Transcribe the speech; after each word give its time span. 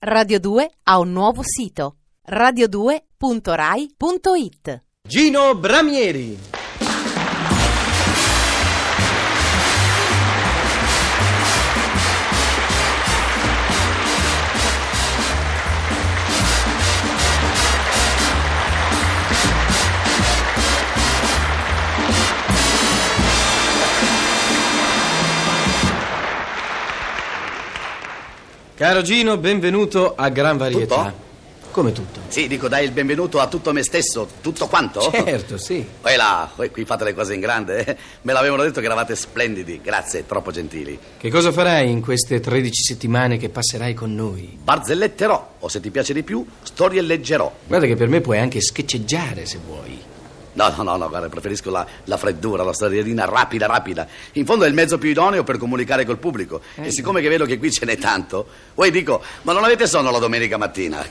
Radio 0.00 0.38
2 0.38 0.70
ha 0.84 1.00
un 1.00 1.10
nuovo 1.10 1.42
sito 1.42 1.96
radio2.rai.it 2.28 4.82
Gino 5.02 5.56
Bramieri. 5.56 6.38
Caro 28.78 29.02
Gino, 29.02 29.36
benvenuto 29.38 30.14
a 30.14 30.28
Gran 30.28 30.56
Varietà. 30.56 31.06
Tutto? 31.06 31.26
Come 31.72 31.90
tutto? 31.90 32.20
Sì, 32.28 32.46
dico 32.46 32.68
dai 32.68 32.84
il 32.84 32.92
benvenuto 32.92 33.40
a 33.40 33.48
tutto 33.48 33.72
me 33.72 33.82
stesso, 33.82 34.28
tutto 34.40 34.68
quanto? 34.68 35.00
Certo, 35.10 35.58
sì. 35.58 35.84
Poi 36.00 36.14
là, 36.14 36.48
qui 36.54 36.84
fate 36.84 37.02
le 37.02 37.12
cose 37.12 37.34
in 37.34 37.40
grande. 37.40 37.84
eh. 37.84 37.96
Me 38.22 38.32
l'avevano 38.32 38.62
detto 38.62 38.78
che 38.78 38.86
eravate 38.86 39.16
splendidi, 39.16 39.80
grazie, 39.82 40.26
troppo 40.26 40.52
gentili. 40.52 40.96
Che 41.18 41.28
cosa 41.28 41.50
farai 41.50 41.90
in 41.90 42.00
queste 42.00 42.38
13 42.38 42.80
settimane 42.80 43.36
che 43.36 43.48
passerai 43.48 43.94
con 43.94 44.14
noi? 44.14 44.56
Barzelletterò, 44.62 45.54
o 45.58 45.66
se 45.68 45.80
ti 45.80 45.90
piace 45.90 46.12
di 46.12 46.22
più, 46.22 46.46
storielleggerò. 46.62 47.52
Guarda 47.66 47.86
che 47.86 47.96
per 47.96 48.06
me 48.06 48.20
puoi 48.20 48.38
anche 48.38 48.60
sketcheggiare 48.60 49.44
se 49.44 49.58
vuoi. 49.66 49.98
No, 50.58 50.74
no, 50.76 50.82
no, 50.82 50.96
no, 50.96 51.08
guarda, 51.08 51.28
preferisco 51.28 51.70
la, 51.70 51.86
la 52.06 52.16
freddura, 52.16 52.64
la 52.64 52.72
storiellina 52.72 53.24
rapida, 53.26 53.66
rapida. 53.66 54.08
In 54.32 54.44
fondo 54.44 54.64
è 54.64 54.68
il 54.68 54.74
mezzo 54.74 54.98
più 54.98 55.08
idoneo 55.08 55.44
per 55.44 55.56
comunicare 55.56 56.04
col 56.04 56.18
pubblico. 56.18 56.60
E 56.74 56.90
siccome 56.90 57.20
che 57.20 57.28
vedo 57.28 57.44
che 57.44 57.58
qui 57.58 57.70
ce 57.70 57.86
n'è 57.86 57.96
tanto, 57.96 58.48
voi 58.74 58.90
dico, 58.90 59.22
ma 59.42 59.52
non 59.52 59.62
avete 59.62 59.86
sonno 59.86 60.10
la 60.10 60.18
domenica 60.18 60.56
mattina? 60.56 60.98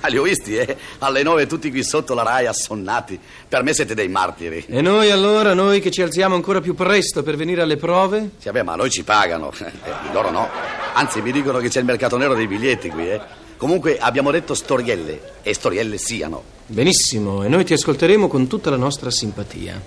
ah, 0.00 0.08
li 0.08 0.18
ho 0.18 0.22
visti, 0.24 0.56
eh? 0.56 0.76
Alle 0.98 1.22
nove 1.22 1.46
tutti 1.46 1.70
qui 1.70 1.82
sotto 1.82 2.12
la 2.12 2.22
Rai 2.22 2.44
assonnati. 2.44 3.18
Per 3.48 3.62
me 3.62 3.72
siete 3.72 3.94
dei 3.94 4.08
martiri. 4.08 4.66
E 4.68 4.82
noi 4.82 5.10
allora, 5.10 5.54
noi 5.54 5.80
che 5.80 5.90
ci 5.90 6.02
alziamo 6.02 6.34
ancora 6.34 6.60
più 6.60 6.74
presto 6.74 7.22
per 7.22 7.36
venire 7.36 7.62
alle 7.62 7.78
prove? 7.78 8.32
Sì, 8.36 8.44
vabbè, 8.48 8.62
ma 8.62 8.74
noi 8.74 8.90
ci 8.90 9.04
pagano. 9.04 9.54
Eh, 9.86 10.12
loro 10.12 10.30
no. 10.30 10.48
Anzi, 10.94 11.20
mi 11.20 11.30
dicono 11.30 11.58
che 11.58 11.68
c'è 11.68 11.78
il 11.78 11.84
mercato 11.84 12.16
nero 12.16 12.34
dei 12.34 12.48
biglietti 12.48 12.88
qui, 12.88 13.08
eh. 13.08 13.20
Comunque 13.56 13.98
abbiamo 13.98 14.30
detto 14.30 14.54
storielle, 14.54 15.34
e 15.42 15.54
storielle 15.54 15.96
siano. 15.96 16.42
Benissimo, 16.66 17.42
e 17.42 17.48
noi 17.48 17.64
ti 17.64 17.72
ascolteremo 17.72 18.28
con 18.28 18.46
tutta 18.46 18.68
la 18.68 18.76
nostra 18.76 19.10
simpatia. 19.10 19.80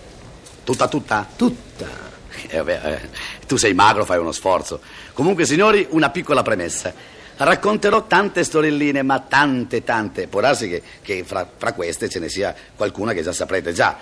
Tutta, 0.63 0.87
tutta? 0.87 1.27
Tutta. 1.35 1.87
Eh, 2.47 2.57
vabbè, 2.57 2.81
eh, 2.83 3.09
tu 3.45 3.57
sei 3.57 3.73
magro, 3.73 4.05
fai 4.05 4.17
uno 4.17 4.31
sforzo. 4.31 4.79
Comunque, 5.13 5.45
signori, 5.45 5.85
una 5.91 6.09
piccola 6.09 6.41
premessa. 6.41 6.93
Racconterò 7.37 8.07
tante 8.07 8.43
storielline, 8.43 9.03
ma 9.03 9.19
tante, 9.19 9.83
tante. 9.83 10.27
Può 10.27 10.41
darsi 10.41 10.67
che, 10.67 10.81
che 11.01 11.23
fra, 11.23 11.47
fra 11.55 11.73
queste 11.73 12.09
ce 12.09 12.19
ne 12.19 12.29
sia 12.29 12.55
qualcuna 12.75 13.13
che 13.13 13.21
già 13.21 13.33
saprete 13.33 13.71
già. 13.71 13.95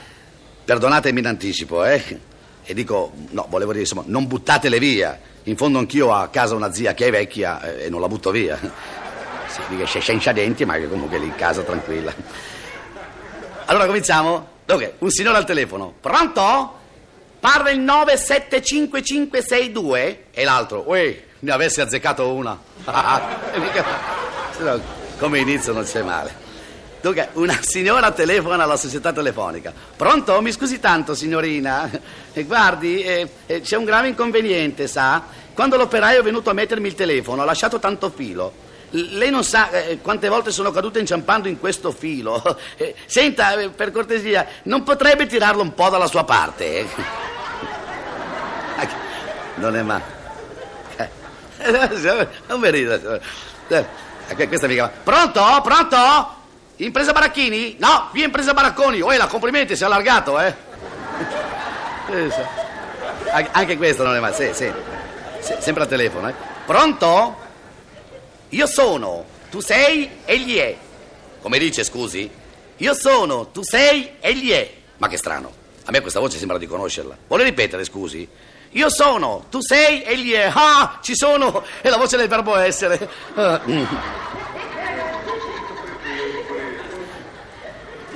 Perdonatemi 0.63 1.19
in 1.19 1.27
anticipo, 1.27 1.83
eh. 1.83 2.19
E 2.63 2.73
dico, 2.73 3.11
no, 3.31 3.47
volevo 3.49 3.71
dire, 3.71 3.83
insomma, 3.83 4.03
non 4.05 4.27
buttatele 4.27 4.79
via. 4.79 5.19
In 5.43 5.57
fondo 5.57 5.77
anch'io 5.77 6.07
ho 6.07 6.13
a 6.13 6.27
casa 6.29 6.55
una 6.55 6.71
zia 6.73 6.93
che 6.93 7.05
è 7.05 7.11
vecchia 7.11 7.61
eh, 7.61 7.85
e 7.85 7.89
non 7.89 8.01
la 8.01 8.07
butto 8.07 8.31
via. 8.31 9.05
Sì, 9.47 9.61
dico, 9.69 9.85
c'è 9.85 10.01
senza 10.01 10.31
denti, 10.31 10.65
ma 10.65 10.75
che 10.75 10.89
comunque 10.89 11.17
lì 11.17 11.25
in 11.25 11.35
casa 11.35 11.61
tranquilla. 11.61 12.13
Allora 13.65 13.85
cominciamo? 13.85 14.55
Dunque, 14.65 14.95
un 14.99 15.09
signore 15.09 15.37
al 15.37 15.45
telefono. 15.45 15.93
Pronto? 15.99 16.75
Parla 17.39 17.69
il 17.69 17.81
9755562? 17.81 20.17
E 20.31 20.43
l'altro, 20.43 20.83
uè, 20.87 21.23
ne 21.39 21.51
avessi 21.51 21.81
azzeccato 21.81 22.33
una. 22.33 22.57
Come 25.17 25.39
inizio 25.39 25.73
non 25.73 25.83
c'è 25.83 26.01
male. 26.01 26.45
Dunque, 26.99 27.29
una 27.33 27.57
signora 27.61 28.11
telefona 28.11 28.63
alla 28.63 28.75
società 28.75 29.13
telefonica. 29.13 29.71
Pronto? 29.95 30.41
Mi 30.41 30.51
scusi 30.51 30.79
tanto, 30.79 31.13
signorina. 31.13 31.89
Guardi, 32.33 33.01
eh, 33.01 33.29
c'è 33.61 33.77
un 33.77 33.85
grave 33.85 34.07
inconveniente, 34.09 34.87
sa? 34.87 35.23
Quando 35.53 35.77
l'operaio 35.77 36.19
è 36.19 36.23
venuto 36.23 36.49
a 36.49 36.53
mettermi 36.53 36.87
il 36.87 36.95
telefono, 36.95 37.43
ha 37.43 37.45
lasciato 37.45 37.79
tanto 37.79 38.09
filo. 38.09 38.51
Lei 38.91 39.29
non 39.29 39.43
sa 39.43 39.69
eh, 39.69 39.99
quante 40.01 40.29
volte 40.29 40.51
sono 40.51 40.71
caduta 40.71 40.99
inciampando 40.99 41.47
in 41.47 41.59
questo 41.59 41.91
filo. 41.91 42.41
Eh, 42.77 42.93
senta, 43.05 43.53
eh, 43.59 43.69
per 43.69 43.91
cortesia, 43.91 44.45
non 44.63 44.83
potrebbe 44.83 45.25
tirarlo 45.25 45.61
un 45.61 45.73
po' 45.73 45.89
dalla 45.89 46.07
sua 46.07 46.23
parte? 46.23 46.85
Non 49.55 49.75
è 49.75 49.81
male. 49.81 50.03
Non 52.47 52.59
mi 52.59 52.67
eh, 52.67 54.47
Questa 54.47 54.67
mica. 54.67 54.91
Pronto? 55.03 55.43
Pronto? 55.63 56.35
Impresa 56.77 57.11
Baracchini? 57.11 57.77
No, 57.79 58.09
qui 58.11 58.23
impresa 58.23 58.53
Baracconi. 58.53 59.01
Oh, 59.01 59.11
la 59.11 59.25
complimenti, 59.25 59.75
si 59.75 59.81
è 59.81 59.87
allargato, 59.87 60.39
eh. 60.39 60.53
Anche 63.51 63.77
questo 63.77 64.03
non 64.03 64.15
è 64.15 64.19
male, 64.19 64.35
sì. 64.35 64.71
Sì, 65.39 65.55
Sempre 65.59 65.83
al 65.83 65.89
telefono, 65.89 66.29
eh. 66.29 66.33
Pronto? 66.65 67.46
Io 68.49 68.65
sono, 68.65 69.25
tu 69.49 69.59
sei, 69.59 70.09
egli 70.23 70.57
è. 70.57 70.75
Come 71.41 71.59
dice, 71.59 71.83
scusi? 71.83 72.29
Io 72.77 72.93
sono, 72.93 73.47
tu 73.47 73.61
sei, 73.63 74.13
egli 74.19 74.51
è. 74.51 74.71
Ma 74.97 75.07
che 75.07 75.17
strano. 75.17 75.51
A 75.85 75.91
me 75.91 76.01
questa 76.01 76.19
voce 76.19 76.37
sembra 76.37 76.57
di 76.57 76.65
conoscerla. 76.67 77.17
Vuole 77.27 77.43
ripetere, 77.43 77.83
scusi? 77.83 78.27
Io 78.71 78.89
sono, 78.89 79.45
tu 79.49 79.61
sei, 79.61 80.03
egli 80.03 80.31
è. 80.31 80.51
Ah, 80.53 80.99
ci 81.01 81.15
sono. 81.15 81.65
È 81.81 81.89
la 81.89 81.97
voce 81.97 82.17
del 82.17 82.27
verbo 82.27 82.55
essere. 82.55 83.09
Ah. 83.35 83.61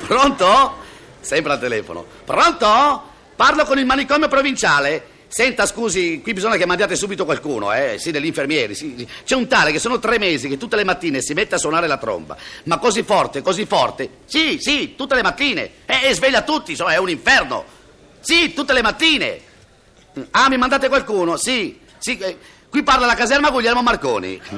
Pronto? 0.06 0.76
Sempre 1.20 1.54
al 1.54 1.60
telefono. 1.60 2.06
Pronto? 2.26 3.10
Parlo 3.36 3.66
con 3.66 3.80
il 3.80 3.86
manicomio 3.86 4.28
provinciale. 4.28 5.08
Senta, 5.34 5.66
scusi, 5.66 6.20
qui 6.22 6.34
bisogna 6.34 6.58
che 6.58 6.66
mandiate 6.66 6.98
subito 6.98 7.24
qualcuno, 7.24 7.72
eh? 7.72 7.96
Sì, 7.98 8.12
degli 8.12 8.26
infermieri. 8.26 8.76
sì. 8.76 9.08
C'è 9.24 9.36
un 9.36 9.48
tale 9.48 9.72
che 9.72 9.80
sono 9.80 9.98
tre 9.98 10.20
mesi 10.20 10.50
che 10.50 10.58
tutte 10.58 10.76
le 10.76 10.84
mattine 10.84 11.22
si 11.22 11.34
mette 11.34 11.56
a 11.56 11.58
suonare 11.58 11.88
la 11.88 11.96
tromba. 11.96 12.36
Ma 12.66 12.78
così 12.80 13.02
forte, 13.04 13.42
così 13.42 13.66
forte. 13.66 14.10
Sì, 14.26 14.60
sì, 14.60 14.94
tutte 14.98 15.16
le 15.16 15.22
mattine. 15.22 15.72
E, 15.86 16.10
e 16.10 16.14
sveglia 16.14 16.42
tutti, 16.42 16.72
insomma, 16.72 16.92
è 16.92 16.98
un 16.98 17.10
inferno. 17.10 17.64
Sì, 18.20 18.52
tutte 18.54 18.74
le 18.74 18.82
mattine. 18.82 19.40
Ah, 20.32 20.50
mi 20.50 20.58
mandate 20.58 20.90
qualcuno? 20.90 21.38
Sì, 21.38 21.80
sì. 21.98 22.18
eh, 22.18 22.38
qui 22.70 22.84
parla 22.84 23.06
la 23.06 23.16
caserma 23.16 23.52
Guglielmo 23.52 23.82
Marconi. 23.82 24.38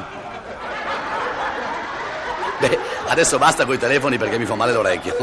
Beh, 2.57 2.79
adesso 3.09 3.37
basta 3.37 3.65
con 3.65 3.75
i 3.75 3.77
telefoni 3.77 4.17
perché 4.17 4.39
mi 4.39 4.45
fa 4.45 4.55
male 4.55 4.73
l'orecchio. 4.73 5.15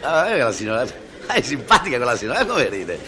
Ah, 0.00 0.28
eh, 0.28 0.38
la 0.38 0.52
signora. 0.52 0.86
È 1.32 1.40
simpatica 1.40 1.96
quella 1.96 2.16
signora, 2.16 2.40
eh, 2.40 2.46
come 2.46 2.68
ride? 2.68 3.00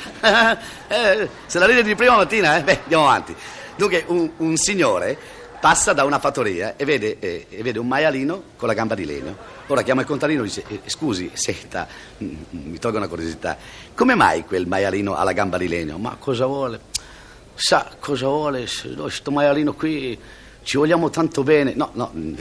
Eh, 0.89 1.29
se 1.47 1.59
la 1.59 1.67
ride 1.67 1.83
di 1.83 1.95
prima 1.95 2.17
mattina, 2.17 2.57
eh? 2.57 2.63
Beh, 2.63 2.81
andiamo 2.83 3.05
avanti. 3.05 3.35
Dunque, 3.77 4.05
un, 4.07 4.31
un 4.39 4.57
signore 4.57 5.17
passa 5.61 5.93
da 5.93 6.05
una 6.05 6.19
fattoria 6.19 6.75
e 6.77 6.85
vede, 6.85 7.19
eh, 7.19 7.47
e 7.49 7.63
vede 7.63 7.79
un 7.79 7.89
maialino 7.89 8.43
con 8.57 8.69
la 8.69 8.75
gamba 8.75 8.95
di 8.95 9.05
legno. 9.05 9.37
Ora 9.67 9.83
chiama 9.83 10.03
il 10.03 10.07
contadino 10.07 10.43
e 10.43 10.45
dice: 10.45 10.65
eh, 10.69 10.81
Scusi, 10.87 11.31
senta, 11.33 11.87
mm, 12.23 12.35
mi 12.51 12.79
tolgo 12.79 12.99
una 12.99 13.09
curiosità. 13.09 13.57
Come 13.95 14.15
mai 14.15 14.45
quel 14.45 14.67
maialino 14.67 15.15
ha 15.15 15.25
la 15.25 15.33
gamba 15.33 15.57
di 15.57 15.69
legno? 15.69 15.99
Ma 15.99 16.17
cosa 16.19 16.47
vuole? 16.47 16.81
Sa 17.55 17.91
cosa 17.99 18.27
vuole? 18.27 18.67
Questo 18.97 19.31
maialino 19.31 19.75
qui 19.75 20.19
ci 20.65 20.79
vogliamo 20.79 21.11
tanto 21.11 21.43
bene. 21.43 21.75
No, 21.77 21.91
no, 21.93 22.11
mm, 22.15 22.35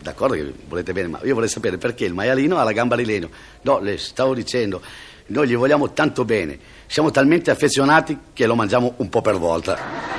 d'accordo 0.00 0.34
che 0.34 0.54
volete 0.66 0.92
bene, 0.92 1.08
ma 1.08 1.18
io 1.24 1.34
vorrei 1.34 1.50
sapere 1.50 1.76
perché 1.76 2.04
il 2.04 2.14
maialino 2.14 2.56
ha 2.56 2.62
la 2.62 2.70
gamba 2.72 2.94
di 2.96 3.04
legno. 3.04 3.28
No, 3.62 3.80
le 3.80 3.98
stavo 3.98 4.32
dicendo, 4.32 4.80
noi 5.26 5.48
gli 5.48 5.56
vogliamo 5.56 5.92
tanto 5.92 6.24
bene. 6.24 6.56
Siamo 6.86 7.10
talmente 7.10 7.50
affezionati 7.50 8.16
che 8.32 8.46
lo 8.46 8.54
mangiamo 8.54 8.94
un 8.96 9.08
po' 9.10 9.20
per 9.20 9.36
volta. 9.36 9.76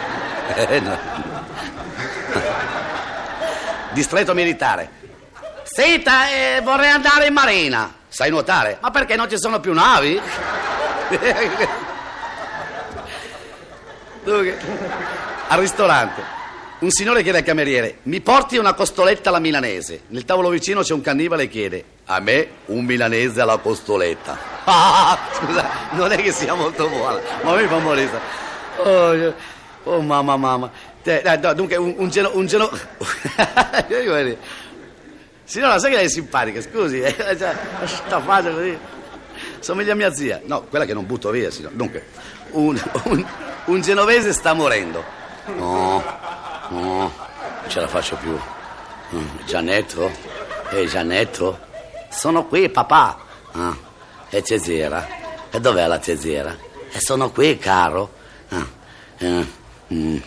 Eh, 0.49 0.79
no. 0.79 0.97
Distretto 3.93 4.33
militare. 4.33 4.89
Senta, 5.61 6.31
eh, 6.31 6.59
vorrei 6.61 6.89
andare 6.89 7.27
in 7.27 7.33
marina. 7.33 7.93
Sai 8.07 8.31
nuotare? 8.31 8.79
Ma 8.81 8.89
perché 8.89 9.15
non 9.15 9.29
ci 9.29 9.37
sono 9.37 9.59
più 9.59 9.73
navi? 9.73 10.19
Al 15.49 15.59
ristorante. 15.59 16.38
Un 16.79 16.91
signore 16.91 17.23
chiede 17.23 17.39
al 17.39 17.43
cameriere, 17.43 17.97
mi 18.03 18.21
porti 18.21 18.55
una 18.57 18.73
costoletta 18.73 19.27
alla 19.29 19.39
milanese. 19.39 20.03
Nel 20.07 20.23
tavolo 20.23 20.47
vicino 20.47 20.81
c'è 20.81 20.93
un 20.93 21.01
cannibale 21.01 21.43
e 21.43 21.47
chiede, 21.49 21.83
a 22.05 22.21
me 22.21 22.47
un 22.67 22.85
milanese 22.85 23.41
alla 23.41 23.57
costoletta. 23.57 24.57
Ah, 24.71 25.17
scusa, 25.33 25.67
non 25.93 26.11
è 26.11 26.17
che 26.17 26.31
sia 26.31 26.53
molto 26.53 26.87
buona, 26.87 27.19
ma 27.41 27.55
mi 27.55 27.65
fa 27.65 27.79
morire. 27.79 28.19
Oh, 28.77 29.33
oh, 29.85 29.99
mamma, 30.01 30.37
mamma. 30.37 30.69
Te- 31.01 31.21
dai, 31.23 31.39
no, 31.41 31.53
dunque, 31.55 31.75
un, 31.75 31.95
un 31.97 32.07
geno... 32.09 32.29
Un 32.33 32.45
geno... 32.45 32.69
Signora, 35.43 35.79
sai 35.79 35.89
che 35.89 35.95
lei 35.95 36.05
è 36.05 36.09
simpatica, 36.09 36.61
scusi, 36.61 37.01
eh, 37.01 37.15
cioè, 37.35 37.55
sta 37.85 38.21
faccia 38.21 38.51
così. 38.51 38.77
Somiglia 39.59 39.93
a 39.93 39.95
mia 39.95 40.13
zia. 40.13 40.39
No, 40.45 40.61
quella 40.69 40.85
che 40.85 40.93
non 40.93 41.07
butto 41.07 41.31
via, 41.31 41.49
signora. 41.49 41.73
Dunque, 41.75 42.05
un, 42.51 42.79
un- 43.05 43.25
un 43.65 43.81
genovese 43.81 44.33
sta 44.33 44.53
morendo. 44.53 45.03
No, 45.55 46.03
no, 46.69 46.79
non 46.81 47.11
ce 47.67 47.79
la 47.79 47.87
faccio 47.87 48.15
più. 48.15 48.37
Mm, 49.15 49.27
Gianetto? 49.45 50.11
Ehi, 50.71 50.87
Gianetto? 50.87 51.59
Sono 52.09 52.45
qui, 52.45 52.69
papà. 52.69 53.17
Ah, 53.51 53.75
e 54.29 54.43
Cesira? 54.43 55.07
E 55.49 55.59
dov'è 55.59 55.87
la 55.87 55.99
Cesira? 55.99 56.55
E 56.91 56.99
sono 56.99 57.31
qui, 57.31 57.57
caro. 57.57 58.11
Ah, 58.49 58.65
eh, 59.17 59.47
mm, 59.93 60.17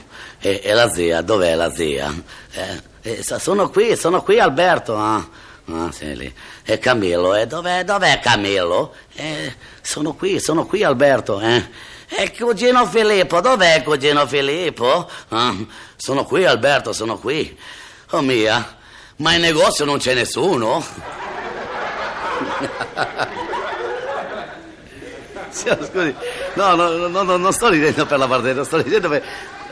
e, 0.40 0.60
e 0.62 0.72
la 0.72 0.88
zia? 0.90 1.20
Dov'è 1.22 1.54
la 1.54 1.72
zia? 1.72 2.12
Eh, 2.52 2.82
eh, 3.02 3.22
so- 3.22 3.38
sono 3.38 3.68
qui, 3.70 3.96
sono 3.96 4.22
qui, 4.22 4.38
Alberto. 4.38 4.96
Ah, 4.96 5.26
ah, 5.66 5.92
sì, 5.92 6.16
lì. 6.16 6.34
E 6.64 6.78
Camillo? 6.78 7.34
E 7.34 7.46
dov'è, 7.46 7.84
dov'è 7.84 8.20
Camillo? 8.20 8.94
Eh, 9.14 9.54
sono 9.80 10.14
qui, 10.14 10.40
sono 10.40 10.66
qui, 10.66 10.82
Alberto. 10.82 11.40
Eh. 11.40 11.64
E 12.08 12.32
cugino 12.32 12.86
Filippo, 12.86 13.40
dov'è 13.40 13.82
cugino 13.82 14.26
Filippo? 14.26 15.08
Ah, 15.28 15.54
sono 15.96 16.24
qui, 16.24 16.44
Alberto, 16.44 16.92
sono 16.92 17.18
qui. 17.18 17.56
Oh 18.10 18.20
mia, 18.20 18.76
ma 19.16 19.34
in 19.34 19.40
negozio 19.40 19.84
non 19.84 19.98
c'è 19.98 20.14
nessuno? 20.14 20.84
Sì, 25.52 25.68
scusi, 25.68 26.14
no, 26.54 26.74
no, 26.74 27.08
no, 27.08 27.22
no, 27.22 27.36
non 27.36 27.52
sto 27.52 27.68
ridendo 27.68 28.06
per 28.06 28.18
la 28.18 28.26
partita, 28.26 28.64
sto 28.64 28.78
ridendo 28.78 29.10
per... 29.10 29.22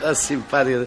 Ah, 0.03 0.13
simpatico. 0.13 0.85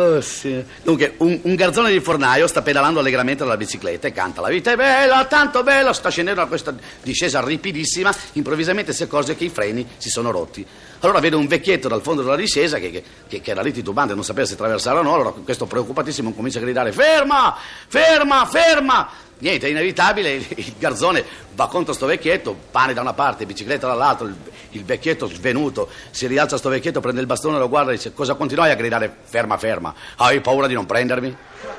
Oh, 0.00 0.20
sì. 0.20 0.64
Dunque, 0.84 1.14
un, 1.18 1.40
un 1.42 1.54
garzone 1.56 1.90
di 1.90 1.98
fornaio 1.98 2.46
sta 2.46 2.62
pedalando 2.62 3.00
allegramente 3.00 3.42
dalla 3.42 3.56
bicicletta 3.56 4.06
e 4.06 4.12
canta 4.12 4.40
La 4.40 4.48
vita 4.48 4.70
è 4.70 4.76
bella, 4.76 5.24
tanto 5.24 5.64
bella, 5.64 5.92
sta 5.92 6.08
scendendo 6.08 6.40
da 6.40 6.46
questa 6.46 6.72
discesa 7.02 7.42
ripidissima, 7.44 8.14
improvvisamente 8.34 8.92
si 8.92 9.02
accorge 9.02 9.34
che 9.34 9.44
i 9.46 9.48
freni 9.48 9.84
si 9.96 10.08
sono 10.08 10.30
rotti. 10.30 10.64
Allora 11.00 11.18
vede 11.18 11.34
un 11.34 11.48
vecchietto 11.48 11.88
dal 11.88 12.00
fondo 12.02 12.22
della 12.22 12.36
discesa 12.36 12.78
che, 12.78 13.02
che- 13.26 13.40
che 13.40 13.50
era 13.50 13.60
lì 13.60 13.72
titubante, 13.72 14.14
non 14.14 14.22
sapeva 14.22 14.46
se 14.46 14.52
attraversare 14.52 14.98
o 15.00 15.02
no, 15.02 15.14
allora 15.14 15.30
questo 15.30 15.66
preoccupatissimo 15.66 16.32
comincia 16.32 16.58
a 16.58 16.62
gridare 16.62 16.92
Ferma, 16.92 17.56
ferma, 17.88 18.46
ferma! 18.46 19.08
Niente, 19.40 19.68
è 19.68 19.70
inevitabile, 19.70 20.32
il, 20.32 20.74
garzone 20.78 21.24
va 21.54 21.68
contro 21.68 21.92
sto 21.92 22.06
vecchietto, 22.06 22.56
pane 22.72 22.92
da 22.92 23.02
una 23.02 23.12
parte, 23.12 23.46
bicicletta 23.46 23.86
dall'altra, 23.86 24.26
il, 24.26 24.34
il 24.70 24.84
vecchietto 24.84 25.28
svenuto, 25.28 25.88
si 26.10 26.26
rialza 26.26 26.56
sto 26.56 26.68
vecchietto, 26.68 26.98
prende 27.00 27.20
il 27.20 27.26
bastone, 27.26 27.56
lo 27.56 27.68
guarda 27.68 27.92
e 27.92 27.94
dice 27.94 28.12
cosa 28.12 28.34
continuai 28.34 28.72
a 28.72 28.74
gridare 28.74 29.14
ferma, 29.22 29.56
ferma? 29.56 29.94
Hai 30.16 30.40
paura 30.40 30.66
di 30.66 30.74
non 30.74 30.86
prendermi? 30.86 31.36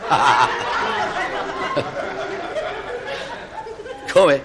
Come? 4.13 4.41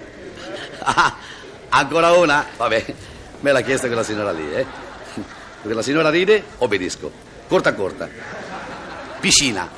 Ancora 1.71 2.13
una? 2.13 2.47
Vabbè, 2.57 2.85
me 3.41 3.53
l'ha 3.53 3.61
chiesta 3.61 3.87
quella 3.87 4.03
signora 4.03 4.33
lì, 4.33 4.53
eh? 4.53 4.67
Quella 5.63 5.83
signora 5.83 6.11
ride, 6.11 6.43
obbedisco. 6.59 7.11
Corta, 7.47 7.75
corta. 7.75 8.09
Piscina. 9.21 9.71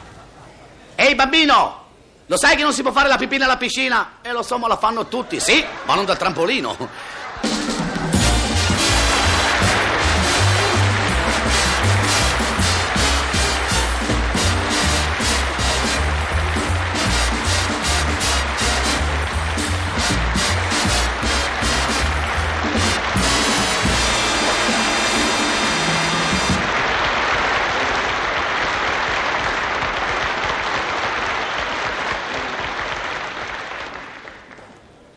Ehi, 0.94 1.14
bambino! 1.14 1.85
Lo 2.28 2.37
sai 2.37 2.56
che 2.56 2.62
non 2.62 2.73
si 2.73 2.82
può 2.82 2.90
fare 2.90 3.08
la 3.08 3.17
pipì 3.17 3.37
nella 3.38 3.56
piscina? 3.56 4.14
E 4.20 4.32
lo 4.32 4.43
so, 4.43 4.58
ma 4.58 4.67
la 4.67 4.76
fanno 4.76 5.06
tutti, 5.06 5.38
sì, 5.38 5.64
ma 5.84 5.94
non 5.94 6.05
dal 6.05 6.19
trampolino. 6.19 6.76